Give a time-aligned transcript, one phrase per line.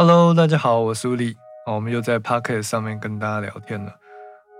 [0.00, 1.36] Hello，大家好，我是苏力。
[1.66, 3.92] 我们又在 Pocket 上面跟大家聊天了。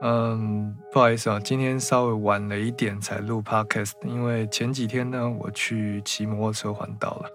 [0.03, 7.31] 嗯，不好意思啊，今天稍微晚了一点才录 Podcast，因为前几天呢，我去骑摩托车环岛了。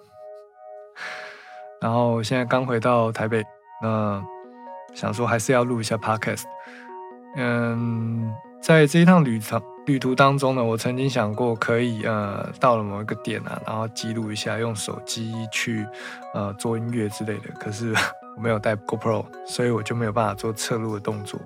[1.79, 3.41] 然后现在刚回到台北，
[3.81, 4.21] 那
[4.93, 6.43] 想说还是要录一下 Podcast。
[7.37, 15.85] 嗯，在这一趟旅程旅途当中呢，我曾经想过可以呃到了某一个点啊，然后记录一下，用手机去
[16.33, 17.49] 呃做音乐之类的。
[17.59, 17.93] 可是
[18.37, 21.39] 我没有带 GoPro，所以我就没有办法做侧录的动作。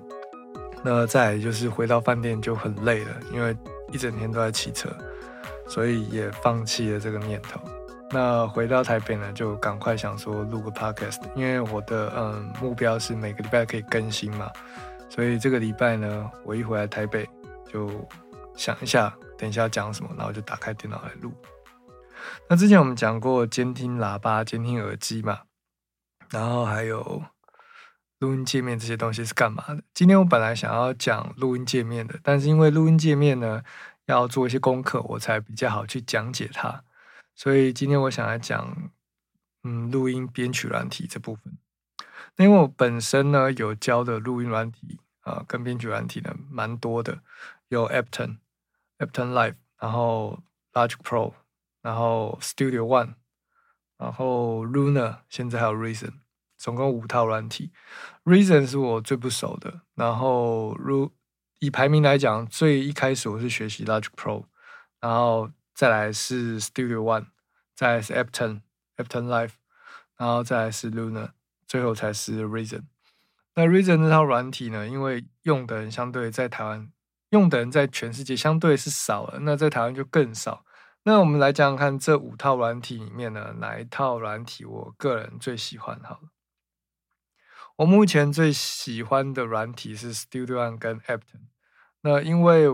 [0.84, 3.56] 那再就是回到饭店就很累了，因为
[3.90, 4.88] 一整天都在骑车，
[5.66, 7.60] 所以也放弃了这个念头。
[8.10, 14.48] 那回到台北呢，就赶快想说录个 Podcast，因为我的嗯目标是每个礼拜可以更新嘛。
[15.08, 17.28] 所以这个礼拜呢，我一回来台北，
[17.70, 17.90] 就
[18.58, 21.32] 想一下，等一下要讲什么，然后就打开电脑来录。
[22.48, 25.42] 那之前我们讲过监听喇叭、监听耳机嘛，
[26.30, 27.22] 然后还有
[28.18, 29.84] 录音界面这些东西是干嘛的？
[29.94, 33.62] 今天我本来想要讲录音界面的，但是因为录音界面呢
[34.06, 36.82] 要做一些功课，我才比较好去讲解它。
[37.36, 38.90] 所以今天我想来讲，
[39.62, 41.56] 嗯，录音编曲软体这部分。
[42.34, 47.20] 那因为我本身呢有教的录音软体啊，跟编曲软体呢蛮多的，
[47.68, 48.02] 有 a
[48.98, 51.32] Epton Live，然后 Logic Pro，
[51.82, 53.14] 然后 Studio One，
[53.96, 56.12] 然后 Luna，现在还有 Reason，
[56.56, 57.72] 总共五套软体。
[58.24, 61.12] Reason 是我最不熟的，然后如
[61.60, 64.44] 以排名来讲，最一开始我是学习 Logic Pro，
[65.00, 67.26] 然后再来是 Studio One，
[67.74, 68.62] 再来是 a p t o n
[68.96, 69.52] a p t o n Live，
[70.16, 71.30] 然后再来是 Luna。
[71.66, 72.84] 最后才是 Reason。
[73.54, 76.90] 那 Reason 这套软体呢，因为用的人相对在台湾
[77.30, 80.64] 用的人在全世界相对是少了，那在台湾就更少。
[81.04, 85.98] 那我们来讲讲看，这五套软体里面呢，哪一套软体我个人最喜欢？
[86.02, 86.30] 好了，
[87.76, 91.48] 我目前最喜欢的软体是 Studio One 跟 a p t o n
[92.02, 92.68] 那因为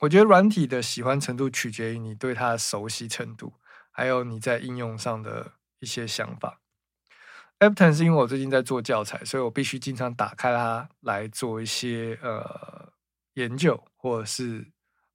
[0.00, 3.54] 我觉得软体的喜欢程度取决于你对它的熟悉程度，
[3.90, 6.60] 还有你在应用上的一些想法。
[7.58, 12.92] a p t o n 是因为我最近在做教材，所以我必须经常打开它来做一些呃
[13.34, 14.66] 研究或者是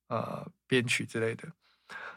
[0.08, 1.50] 呃编曲之类的。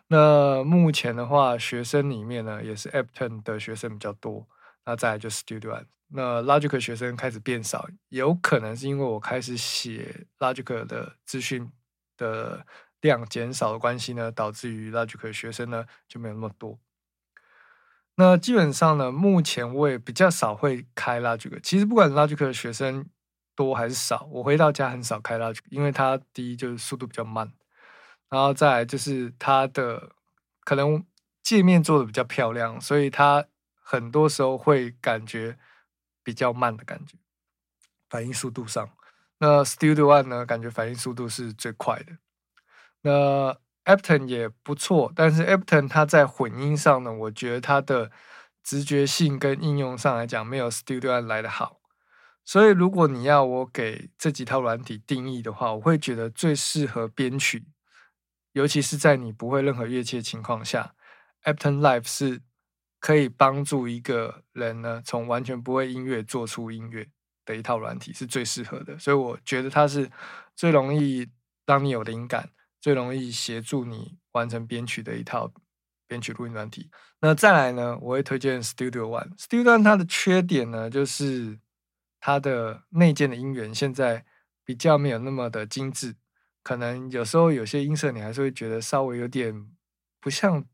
[0.08, 4.48] 那目前的话，学生里面呢也是 a p t o n 的学生比较多，
[4.84, 5.86] 那再来就 Studio One。
[6.10, 11.70] 那 Logic 学生开始变少，有可能是因为我开始写 Logic 的资讯
[12.16, 12.64] 的
[13.02, 16.78] 量减少的关系呢，导致于 Logic 学生呢就没有那么多。
[18.14, 21.60] 那基本上呢，目前我也比较少会开 Logic。
[21.60, 23.06] 其实不管 Logic 的学生
[23.58, 27.52] 多还是少，我回到家很少开 Logic，因为它第一就是速度比较慢，
[28.30, 30.12] 然后再来就是它的
[30.60, 31.04] 可能
[31.42, 33.44] 界面做的比较漂亮，所以它
[33.82, 35.58] 很多时候会感觉
[36.22, 37.16] 比较慢的感觉，
[38.08, 38.88] 反应速度上。
[39.40, 42.12] 那 Studio One 呢，感觉反应速度是最快的。
[43.02, 48.12] 那 a p t o n 也不错，但是 a p t o n 它在混音上呢，我觉得它的
[48.62, 51.77] 直觉性跟应用上来讲，没有 Studio One 来的好。
[52.48, 57.66] 所以如果你要我给这几套软体定义的话，我会觉得最适合编曲，
[58.52, 60.94] 尤其是在你不会任何乐器的情况下
[61.42, 62.40] a p t o n Live 是
[62.98, 67.06] 可以帮助一个人呢，从完全不会音乐做出音乐
[67.44, 68.98] 的一套软体，是最适合的。
[68.98, 70.10] 所以我觉得它是
[70.56, 71.28] 最容易
[71.66, 72.48] 让你有灵感。
[72.80, 75.52] 最容易协助你完成编曲的一套
[76.06, 76.88] 编曲录音软体。
[77.20, 79.36] 那再来呢，我会推荐 Studio One。
[79.36, 81.58] Studio One 它的缺点呢，就是
[82.20, 84.24] 它的内建的音源现在
[84.64, 86.16] 比较没有那么的精致，
[86.62, 89.68] 可能有时候有些音色你还是会觉得稍微有点
[90.20, 90.64] 不像，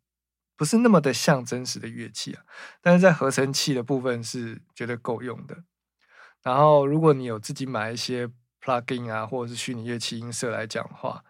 [0.57, 2.45] 不是那么的像真实的乐器啊。
[2.81, 5.65] 但是在合成器的部分是绝对够用的。
[6.43, 8.29] 然后如果你有自己买一些
[8.61, 11.25] plugin 啊，或者是虚拟乐器音色来讲话。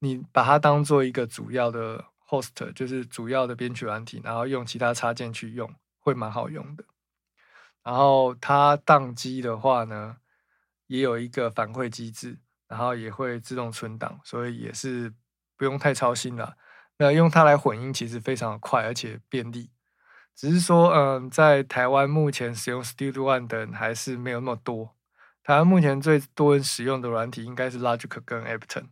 [0.00, 6.84] 你把它当做一个主要的 host，就是主要的编曲软体，然后用其他插件去用，会蛮好用的。
[7.86, 10.16] 然后它宕机的话呢，
[10.88, 12.36] 也有一个反馈机制，
[12.66, 15.14] 然后也会自动存档，所以也是
[15.56, 16.56] 不用太操心了。
[16.98, 19.70] 那用它来混音其实非常的快，而且便利。
[20.34, 24.96] 只是说，嗯，在台湾目前使用 Studio One 的人还是没有那么多。
[25.44, 28.90] 台湾目前最多人使用的软体应该是 Logic 跟 a p t o n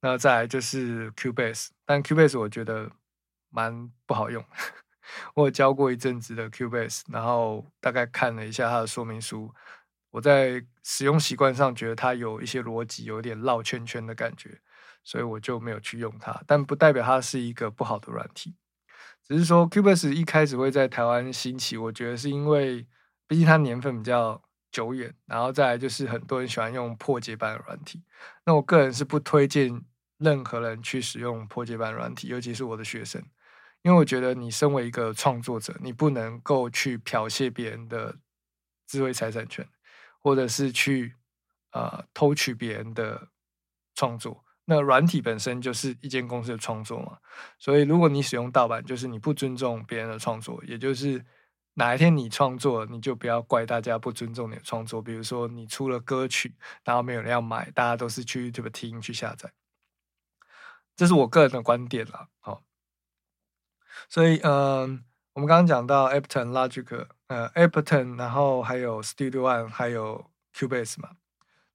[0.00, 2.90] 那再来就是 Cubase，但 Cubase 我觉得
[3.48, 4.44] 蛮不好用。
[5.34, 9.52] 我教过一阵子的 Cubase，然后大概看了一下它的说明书，
[10.10, 14.60] 我在使用习惯上觉得它有一些逻辑有点绕圈圈的感觉，
[15.02, 16.42] 所以我就没有去用它。
[16.46, 18.54] 但不代表它是一个不好的软体，
[19.26, 22.86] 只是说 Cubase 一开始会在台湾兴起，我觉得是因为
[23.26, 28.02] 毕竟它年份比较久远，然后再来就是很多人喜欢用破解版软体。
[28.44, 29.82] 那我个人是不推荐
[30.18, 33.22] 任何人去使用破解版软体，尤其是我的学生，
[33.84, 38.16] 因为我觉得你身为一个创作者，你不能够去剽窃别人的
[38.86, 39.68] 智慧财产权，
[40.18, 41.14] 或者是去
[41.72, 43.28] 呃偷取别人的
[43.94, 44.42] 创作。
[44.64, 47.18] 那软体本身就是一间公司的创作嘛，
[47.58, 51.22] 所以如果你使用盗版，就是你不尊重别人的创作，也就是
[51.74, 55.02] 哪一天你创作，你就不要怪大家不尊重你的创作。
[55.02, 59.52] 比如说你出了歌曲，然后没有人要买，大家都是去 YouTube 听去下载，
[60.96, 62.28] 这是我个人的观点啦。
[62.40, 62.64] 好，
[64.08, 65.04] 所以嗯，
[65.34, 71.10] 我们刚刚讲到 Ableton、Logic，呃，Ableton，然后还有 Studio One，还有 Cubase 嘛。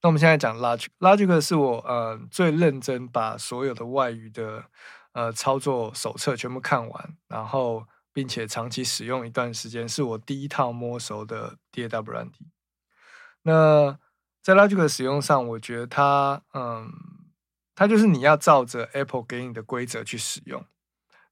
[0.02, 4.64] 那我们现在讲 Logic，Logic 是我呃最认真把所有的外语的
[5.12, 12.48] 呃操作手册全部看完，然后并且长期使用一段时间，是我第一套摸熟的 DAW 软体。
[13.42, 13.98] 那
[14.42, 16.90] 在 Logic 的使用上，我觉得它嗯，
[17.76, 20.66] 它就是你要照着 Apple 给你的规则去使用，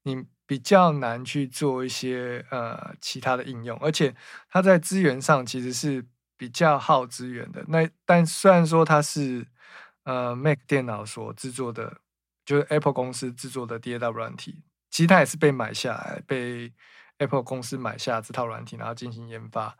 [0.08, 4.16] 你比较难去做一些呃其他的应用，而且
[4.50, 6.06] 它在资源上其实是。
[6.40, 9.44] 比较耗资源的那，但虽然说它是
[10.04, 12.00] 呃 Mac 电脑所制作的，
[12.46, 16.72] 就是 Apple 公司制作的 DAW 软体，其实它也是被买下来，被
[17.16, 19.76] Apple 公司买下这套软体，然后进行研发。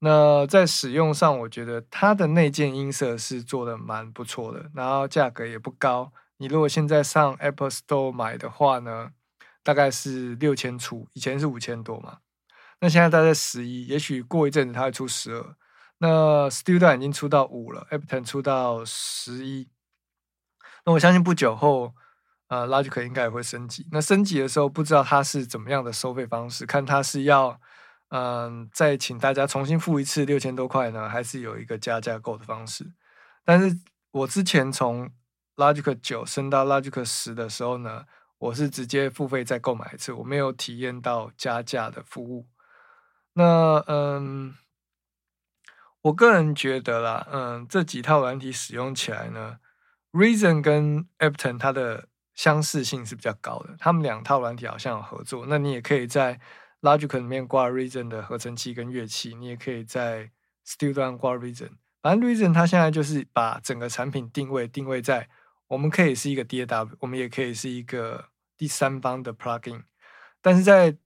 [0.00, 6.12] 那在使用上，我觉得它的内建音色是做的蛮不错的，然后价格也不高。
[6.38, 9.12] 你如果现在上 Apple Store 买的话呢，
[9.66, 12.18] 大概是六千出，以前是五千多嘛，
[12.78, 15.56] 那现在大概十一，也许过一阵子它会出十二。
[15.98, 19.68] 那 Studio 已经出到五了，Ableton 出到十一。
[20.84, 21.92] 那我相信不久后，
[22.46, 23.88] 呃，Logic 应该也会升级。
[23.90, 27.60] 那升级的时候，不知道它是怎么样的收费方式，看它是要，
[28.10, 32.92] 嗯，再请大家重新付一次六千多块呢，还是有一个加价购的方式。
[33.44, 33.76] 但是
[34.12, 35.10] 我之前从
[35.56, 38.04] Logic 九升到 Logic 十的时候呢，
[38.38, 42.46] 我是直接付费再购买一次，我没有体验到加价的服务。
[43.34, 44.54] 那，嗯。
[46.02, 49.58] 我个人觉得啦，嗯，这几套软体使用起来呢
[50.12, 53.74] ，Reason 跟 Ableton 它的相似性是比较高的。
[53.76, 56.38] 他们两套软体好像有合作，那你也可以在
[56.80, 60.30] Logic 里面挂 Reason 的合成器跟乐器，你也可以在
[60.64, 61.70] Studio 挂 Reason。
[62.00, 65.28] 反正 Reason 它现在就是把整个产品定位定位在，
[65.68, 69.82] 我们可以是一个 DAW，我们也可以是一个第三方的 Plugin，
[70.40, 70.96] 但是在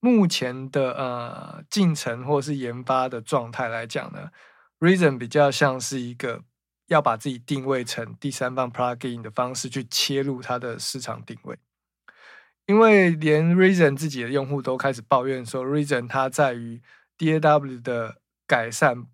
[0.00, 4.30] 目前的呃进程或是研发的状态来讲呢
[4.78, 6.44] ，Reason 比较像是一个
[6.86, 11.58] 要把自己定位成第三方 plugin 的方式去切入它的市场定位，
[12.66, 16.82] 因为连 Reason 自己的用户都开始抱怨说，Reason 它在于
[17.16, 19.06] DAW 的改善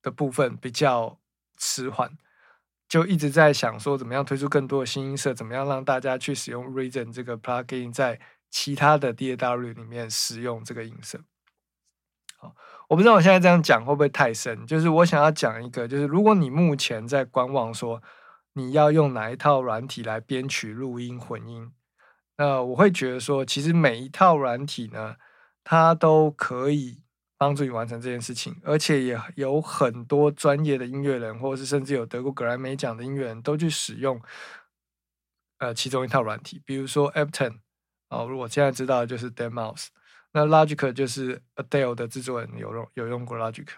[0.00, 1.20] 的部分比较
[1.58, 2.16] 迟缓，
[2.90, 8.20] 就一直在想说怎么样推出更多的新音色，怎么样让大家去使用 Reason 这个 plugin 在。
[8.52, 11.20] 其他的 DAW 里面使用这个音色，
[12.36, 12.52] 好，
[12.88, 14.66] 我不知道我现在这样讲会不会太深。
[14.66, 18.02] 就是我想要讲一个，就是如果你目前在观望，说
[18.54, 21.70] 你要用哪一套软体来编曲、录音、混音，
[22.38, 25.14] 那我会觉得说，其实每一套软体呢，
[25.62, 27.04] 它都可以
[27.40, 34.20] 帮助你完成这件事情，而且也有很多专业的音乐人，或者是甚至有得过格莱美奖的音乐人都去使用，
[35.56, 37.60] 呃，其中一套软体，比如说 Ableton。
[38.10, 39.86] 哦，如果现在知道就是 Dead Mouse，
[40.32, 43.68] 那 Logic 就是 Adele 的制作人有用有用过 Logic。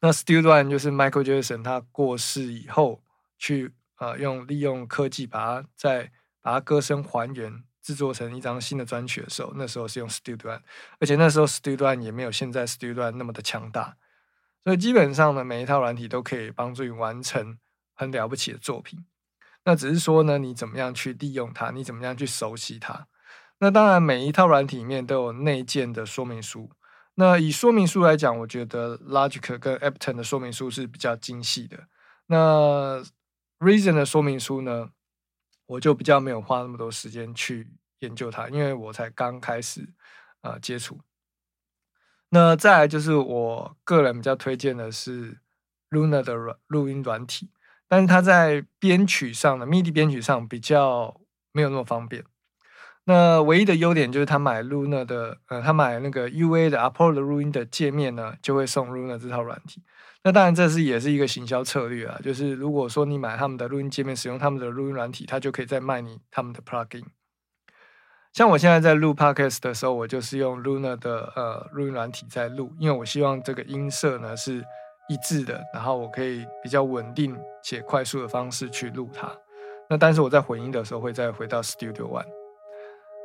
[0.00, 3.04] 那 Studio One 就是 Michael Jackson 他过世以后
[3.38, 6.10] 去呃用利用科技把它再
[6.40, 10.60] 把它歌声还原制作成一张新的专曲的时候，那时候是用 Studio One，
[10.98, 13.96] 而且那时候 Studio One 也没有现在 Studio One 那么的强大，
[14.64, 17.58] 所以基本上呢每一套软体都可以帮助你完成
[17.94, 19.04] 很了不起的作品。
[19.64, 21.70] 那只是说呢，你怎么样去利用它？
[21.70, 23.06] 你怎么样去熟悉它？
[23.58, 26.68] 那当然，每一套软体里面都有内建的说明书。
[27.14, 31.86] 那以说明书来讲，我觉得 Logic 跟 Ableton 的说明书是比较精细的。
[32.26, 33.02] 那
[33.58, 34.90] Reason 的说明书呢，
[35.66, 37.68] 我就比较没有花那么多时间去
[38.00, 39.88] 研究它，因为我才刚开始
[40.42, 41.00] 呃接触。
[42.30, 45.38] 那再来就是我个人比较推荐的是
[45.90, 47.50] Luna 的软录音软体。
[47.88, 51.20] 但是它在编曲上的 MIDI 编曲上比较
[51.52, 52.24] 没有那么方便。
[53.04, 59.84] 那唯一的优点就是他买 Luna 的，呃，他买那个 UA 的 Apollo 的录音的界面呢，就会送 Luna 这套软体。
[60.26, 67.04] 那当然这是也是一个行销策略啊，就是如果说你买他们的录音界面，使用他们的录音软体，他就可以再卖你他们的 Plugin。
[68.32, 74.64] 像我现在在录 podcast 的时候，我就是用 Luna 的呃录音软体在录，因为我希望这个音色呢是
[75.08, 79.30] 一致的，然后我可以比较稳定且快速的方式去录它。
[79.88, 82.26] 那但是我在混音的时候会再回到 Studio One。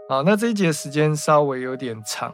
[0.08, 2.31] 好，那这一节时间稍微有点长，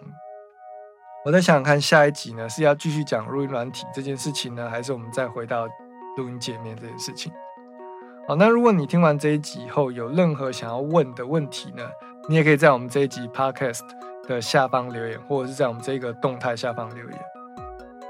[1.27, 5.67] 我在想想看下一集呢是要继续讲录音软体这件事情呢，还是我们再回到
[6.15, 7.29] 录音界面这件事情？
[8.25, 11.83] 好，那如果你听完这一集以后有任何想要问的问题呢？
[12.29, 13.81] 你也可以在我们这一集 podcast
[14.25, 17.19] 的下方留言，或者是在我们这个动态下方留言。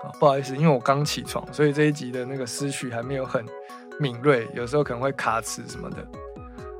[0.04, 3.44] 啊，不好意思，因为我刚起床，所以这一集的那个思绪还没有很
[4.00, 6.08] 敏锐，有时候可能会卡词什么的。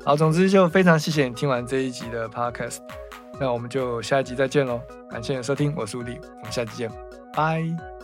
[0.06, 2.78] 好，总之就非常谢谢你听完这一集的 podcast，
[3.40, 4.82] 那我们就下一集再见喽！
[5.10, 6.92] 感谢你的收听，我是吴迪，我们下期见，
[7.34, 7.97] 拜。